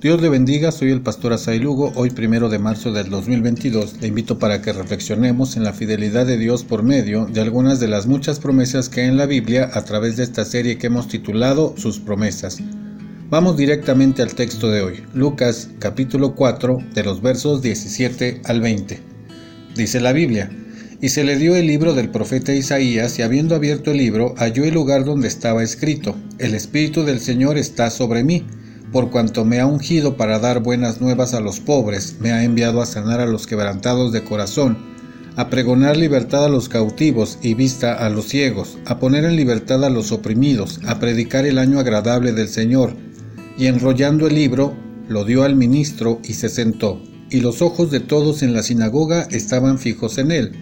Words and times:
Dios 0.00 0.22
le 0.22 0.28
bendiga, 0.28 0.70
soy 0.70 0.92
el 0.92 1.00
pastor 1.00 1.32
Asai 1.32 1.58
Lugo, 1.58 1.92
hoy 1.96 2.10
primero 2.10 2.48
de 2.48 2.60
marzo 2.60 2.92
del 2.92 3.10
2022. 3.10 4.00
Le 4.00 4.06
invito 4.06 4.38
para 4.38 4.62
que 4.62 4.72
reflexionemos 4.72 5.56
en 5.56 5.64
la 5.64 5.72
fidelidad 5.72 6.24
de 6.24 6.38
Dios 6.38 6.62
por 6.62 6.84
medio 6.84 7.26
de 7.26 7.40
algunas 7.40 7.80
de 7.80 7.88
las 7.88 8.06
muchas 8.06 8.38
promesas 8.38 8.88
que 8.88 9.00
hay 9.00 9.08
en 9.08 9.16
la 9.16 9.26
Biblia 9.26 9.68
a 9.74 9.84
través 9.84 10.16
de 10.16 10.22
esta 10.22 10.44
serie 10.44 10.78
que 10.78 10.86
hemos 10.86 11.08
titulado 11.08 11.74
Sus 11.76 11.98
promesas. 11.98 12.58
Vamos 13.28 13.56
directamente 13.56 14.22
al 14.22 14.36
texto 14.36 14.70
de 14.70 14.82
hoy, 14.82 15.02
Lucas 15.14 15.68
capítulo 15.80 16.36
4 16.36 16.78
de 16.94 17.02
los 17.02 17.20
versos 17.20 17.60
17 17.60 18.42
al 18.44 18.60
20. 18.60 19.00
Dice 19.74 20.00
la 20.00 20.12
Biblia, 20.12 20.48
y 21.00 21.08
se 21.08 21.24
le 21.24 21.34
dio 21.34 21.56
el 21.56 21.66
libro 21.66 21.94
del 21.94 22.10
profeta 22.10 22.54
Isaías, 22.54 23.18
y 23.18 23.22
habiendo 23.22 23.56
abierto 23.56 23.90
el 23.90 23.96
libro, 23.96 24.36
halló 24.38 24.62
el 24.62 24.74
lugar 24.74 25.04
donde 25.04 25.26
estaba 25.26 25.64
escrito, 25.64 26.14
El 26.38 26.54
Espíritu 26.54 27.02
del 27.02 27.18
Señor 27.18 27.58
está 27.58 27.90
sobre 27.90 28.22
mí 28.22 28.44
por 28.92 29.10
cuanto 29.10 29.44
me 29.44 29.60
ha 29.60 29.66
ungido 29.66 30.16
para 30.16 30.38
dar 30.38 30.62
buenas 30.62 31.00
nuevas 31.00 31.34
a 31.34 31.40
los 31.40 31.60
pobres, 31.60 32.16
me 32.20 32.32
ha 32.32 32.44
enviado 32.44 32.80
a 32.80 32.86
sanar 32.86 33.20
a 33.20 33.26
los 33.26 33.46
quebrantados 33.46 34.12
de 34.12 34.24
corazón, 34.24 34.78
a 35.36 35.50
pregonar 35.50 35.96
libertad 35.96 36.46
a 36.46 36.48
los 36.48 36.68
cautivos 36.68 37.38
y 37.42 37.54
vista 37.54 37.94
a 37.94 38.08
los 38.10 38.26
ciegos, 38.26 38.78
a 38.86 38.98
poner 38.98 39.24
en 39.24 39.36
libertad 39.36 39.84
a 39.84 39.90
los 39.90 40.10
oprimidos, 40.10 40.80
a 40.86 40.98
predicar 40.98 41.46
el 41.46 41.58
año 41.58 41.78
agradable 41.78 42.32
del 42.32 42.48
Señor. 42.48 42.94
Y 43.56 43.66
enrollando 43.66 44.26
el 44.26 44.34
libro, 44.34 44.74
lo 45.08 45.24
dio 45.24 45.44
al 45.44 45.54
ministro 45.54 46.20
y 46.24 46.34
se 46.34 46.48
sentó, 46.48 47.00
y 47.30 47.40
los 47.40 47.62
ojos 47.62 47.90
de 47.90 48.00
todos 48.00 48.42
en 48.42 48.54
la 48.54 48.62
sinagoga 48.62 49.28
estaban 49.30 49.78
fijos 49.78 50.18
en 50.18 50.32
él. 50.32 50.52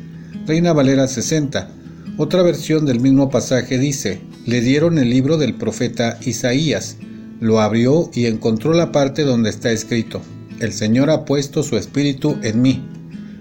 Reina 0.46 0.72
Valera 0.72 1.06
60. 1.06 1.70
Otra 2.18 2.42
versión 2.42 2.86
del 2.86 3.00
mismo 3.00 3.30
pasaje 3.30 3.78
dice, 3.78 4.20
le 4.46 4.60
dieron 4.60 4.98
el 4.98 5.10
libro 5.10 5.38
del 5.38 5.54
profeta 5.54 6.18
Isaías, 6.24 6.96
lo 7.40 7.60
abrió 7.60 8.10
y 8.14 8.26
encontró 8.26 8.72
la 8.72 8.92
parte 8.92 9.22
donde 9.22 9.50
está 9.50 9.70
escrito, 9.70 10.22
El 10.60 10.72
Señor 10.72 11.10
ha 11.10 11.24
puesto 11.24 11.62
su 11.62 11.76
espíritu 11.76 12.38
en 12.42 12.62
mí, 12.62 12.82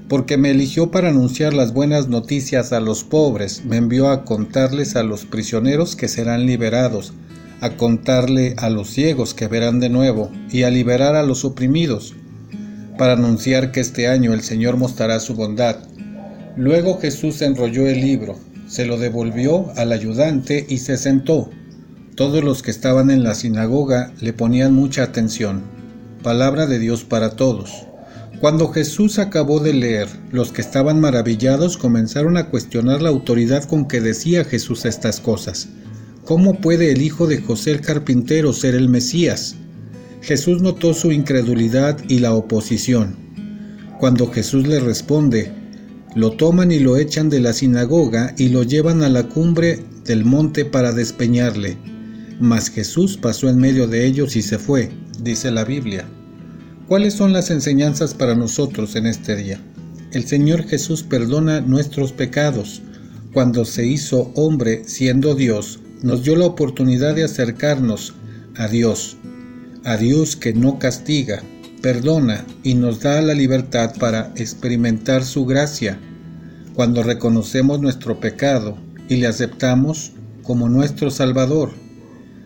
porque 0.10 0.38
me 0.38 0.52
eligió 0.52 0.92
para 0.92 1.10
anunciar 1.10 1.54
las 1.54 1.74
buenas 1.74 2.08
noticias 2.08 2.74
a 2.74 2.80
los 2.80 3.04
pobres, 3.04 3.64
me 3.66 3.78
envió 3.78 4.10
a 4.10 4.26
contarles 4.26 4.96
a 4.96 5.04
los 5.04 5.26
prisioneros 5.26 5.96
que 5.96 6.08
serán 6.08 6.46
liberados, 6.46 7.14
a 7.62 7.72
contarle 7.78 8.54
a 8.58 8.70
los 8.70 8.90
ciegos 8.90 9.34
que 9.34 9.48
verán 9.48 9.80
de 9.80 9.90
nuevo, 9.90 10.30
y 10.52 10.64
a 10.64 10.70
liberar 10.70 11.16
a 11.16 11.24
los 11.24 11.46
oprimidos, 11.46 12.14
para 12.98 13.14
anunciar 13.14 13.72
que 13.72 13.80
este 13.80 14.08
año 14.08 14.34
el 14.34 14.42
Señor 14.42 14.78
mostrará 14.78 15.20
su 15.20 15.36
bondad. 15.36 15.78
Luego 16.58 17.00
Jesús 17.00 17.42
enrolló 17.42 17.88
el 17.88 18.02
libro, 18.02 18.38
se 18.68 18.86
lo 18.86 18.98
devolvió 18.98 19.72
al 19.76 19.92
ayudante 19.92 20.66
y 20.68 20.80
se 20.80 20.98
sentó. 20.98 21.50
Todos 22.16 22.46
los 22.46 22.64
que 22.64 22.72
estaban 22.72 23.12
en 23.12 23.26
la 23.26 23.36
sinagoga 23.36 24.14
le 24.22 24.32
ponían 24.32 24.74
mucha 24.74 25.04
atención. 25.04 25.64
Palabra 26.24 26.66
de 26.66 26.80
Dios 26.80 27.04
para 27.04 27.32
todos. 27.32 27.88
Cuando 28.40 28.70
Jesús 28.70 29.20
acabó 29.20 29.60
de 29.60 29.74
leer, 29.74 30.08
los 30.32 30.54
que 30.54 30.62
estaban 30.62 31.02
maravillados 31.02 31.76
comenzaron 31.76 32.38
a 32.38 32.50
cuestionar 32.50 33.02
la 33.02 33.10
autoridad 33.10 33.66
con 33.66 33.86
que 33.86 34.00
decía 34.00 34.46
Jesús 34.46 34.86
estas 34.86 35.20
cosas. 35.20 35.68
¿Cómo 36.24 36.62
puede 36.62 36.94
el 36.94 37.02
hijo 37.02 37.28
de 37.28 37.42
José 37.42 37.72
el 37.72 37.82
carpintero 37.82 38.54
ser 38.54 38.76
el 38.76 38.88
Mesías? 38.88 39.58
Jesús 40.22 40.62
notó 40.62 40.94
su 40.94 41.12
incredulidad 41.12 41.98
y 42.08 42.20
la 42.20 42.34
oposición. 42.34 43.18
Cuando 44.00 44.32
Jesús 44.32 44.66
le 44.66 44.80
responde, 44.80 45.52
lo 46.16 46.32
toman 46.32 46.72
y 46.72 46.80
lo 46.80 46.96
echan 46.96 47.30
de 47.30 47.42
la 47.42 47.52
sinagoga 47.52 48.34
y 48.38 48.48
lo 48.48 48.64
llevan 48.64 49.04
a 49.04 49.10
la 49.10 49.24
cumbre 49.24 49.84
del 50.06 50.24
monte 50.24 50.64
para 50.64 50.94
despeñarle. 50.94 51.78
Mas 52.40 52.70
Jesús 52.70 53.18
pasó 53.18 53.50
en 53.50 53.58
medio 53.58 53.88
de 53.88 54.06
ellos 54.06 54.36
y 54.36 54.42
se 54.42 54.58
fue, 54.58 54.92
dice 55.22 55.52
la 55.52 55.64
Biblia. 55.64 56.06
¿Cuáles 56.88 57.14
son 57.14 57.32
las 57.32 57.50
enseñanzas 57.50 58.14
para 58.14 58.36
nosotros 58.36 58.96
en 58.96 59.06
este 59.06 59.36
día? 59.36 59.60
El 60.12 60.26
Señor 60.26 60.64
Jesús 60.68 61.02
perdona 61.04 61.62
nuestros 61.62 62.12
pecados. 62.12 62.82
Cuando 63.34 63.66
se 63.66 63.88
hizo 63.88 64.32
hombre 64.36 64.84
siendo 64.86 65.34
Dios, 65.34 65.80
nos 66.04 66.24
dio 66.24 66.36
la 66.36 66.46
oportunidad 66.46 67.16
de 67.16 67.24
acercarnos 67.24 68.14
a 68.56 68.68
Dios, 68.68 69.18
a 69.84 69.98
Dios 69.98 70.36
que 70.36 70.54
no 70.54 70.78
castiga, 70.78 71.42
perdona 71.82 72.46
y 72.64 72.76
nos 72.76 73.00
da 73.00 73.22
la 73.22 73.34
libertad 73.34 73.94
para 73.98 74.34
experimentar 74.36 75.24
su 75.24 75.46
gracia. 75.46 76.00
Cuando 76.74 77.02
reconocemos 77.02 77.80
nuestro 77.80 78.20
pecado 78.20 78.78
y 79.08 79.16
le 79.16 79.28
aceptamos 79.28 80.12
como 80.44 80.70
nuestro 80.70 81.12
Salvador, 81.12 81.72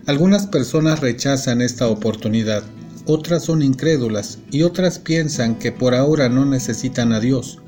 algunas 0.10 0.48
personas 0.48 1.02
rechazan 1.02 1.62
esta 1.62 1.88
oportunidad, 1.88 2.64
otras 3.06 3.44
son 3.44 3.62
incrédulas 3.62 4.40
y 4.50 4.64
otras 4.64 4.98
piensan 4.98 5.60
que 5.60 5.72
por 5.72 5.94
ahora 5.94 6.30
no 6.30 6.46
necesitan 6.46 7.14
a 7.14 7.20
Dios. 7.20 7.60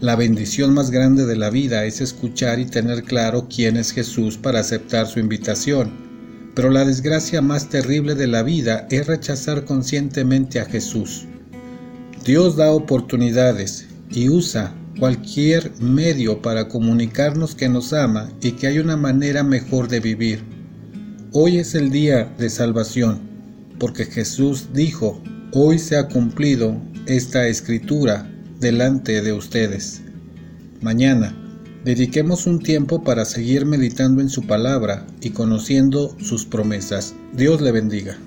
La 0.00 0.16
bendición 0.16 0.74
más 0.74 0.90
grande 0.90 1.26
de 1.26 1.36
la 1.36 1.48
vida 1.48 1.84
es 1.84 2.00
escuchar 2.00 2.58
y 2.58 2.66
tener 2.66 3.04
claro 3.04 3.46
quién 3.48 3.76
es 3.76 3.92
Jesús 3.92 4.36
para 4.36 4.58
aceptar 4.58 5.06
su 5.06 5.20
invitación. 5.20 5.92
Pero 6.56 6.70
la 6.70 6.84
desgracia 6.84 7.40
más 7.40 7.68
terrible 7.68 8.16
de 8.16 8.26
la 8.26 8.42
vida 8.42 8.88
es 8.90 9.06
rechazar 9.06 9.64
conscientemente 9.64 10.58
a 10.58 10.64
Jesús. 10.64 11.26
Dios 12.24 12.56
da 12.56 12.72
oportunidades 12.72 13.86
y 14.10 14.28
usa 14.28 14.74
cualquier 14.98 15.70
medio 15.80 16.42
para 16.42 16.66
comunicarnos 16.66 17.54
que 17.54 17.68
nos 17.68 17.92
ama 17.92 18.28
y 18.40 18.52
que 18.52 18.66
hay 18.66 18.80
una 18.80 18.96
manera 18.96 19.44
mejor 19.44 19.86
de 19.86 20.00
vivir. 20.00 20.59
Hoy 21.32 21.58
es 21.58 21.76
el 21.76 21.92
día 21.92 22.24
de 22.38 22.50
salvación, 22.50 23.20
porque 23.78 24.04
Jesús 24.04 24.70
dijo, 24.74 25.22
hoy 25.52 25.78
se 25.78 25.96
ha 25.96 26.08
cumplido 26.08 26.76
esta 27.06 27.46
escritura 27.46 28.28
delante 28.58 29.22
de 29.22 29.32
ustedes. 29.32 30.00
Mañana, 30.80 31.32
dediquemos 31.84 32.48
un 32.48 32.58
tiempo 32.58 33.04
para 33.04 33.24
seguir 33.24 33.64
meditando 33.64 34.20
en 34.20 34.28
su 34.28 34.48
palabra 34.48 35.06
y 35.20 35.30
conociendo 35.30 36.16
sus 36.18 36.44
promesas. 36.46 37.14
Dios 37.32 37.60
le 37.60 37.70
bendiga. 37.70 38.18